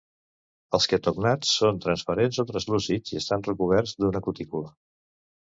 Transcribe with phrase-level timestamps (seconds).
[0.77, 4.75] Els quetògnats són transparents o translúcids i estan recoberts d'una cutícula.